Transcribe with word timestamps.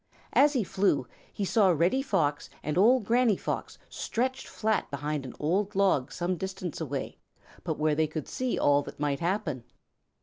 As 0.33 0.53
he 0.53 0.63
flew, 0.63 1.05
he 1.31 1.45
saw 1.45 1.67
Reddy 1.69 2.01
Fox 2.01 2.49
and 2.63 2.75
old 2.75 3.05
Granny 3.05 3.37
Fox 3.37 3.77
stretched 3.87 4.47
flat 4.47 4.89
behind 4.89 5.27
an 5.27 5.35
old 5.39 5.75
log 5.75 6.11
some 6.11 6.37
distance 6.37 6.81
away, 6.81 7.19
but 7.63 7.77
where 7.77 7.93
they 7.93 8.07
could 8.07 8.27
see 8.27 8.57
all 8.57 8.81
that 8.81 8.99
might 8.99 9.19
happen. 9.19 9.63